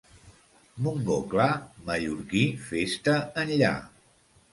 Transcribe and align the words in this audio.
Montgó 0.85 1.17
clar, 1.33 1.49
mallorquí, 1.89 2.41
fes-te 2.71 3.19
enllà. 3.43 3.71